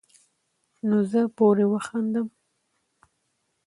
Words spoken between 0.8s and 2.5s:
نو زۀ پورې وخاندم ـ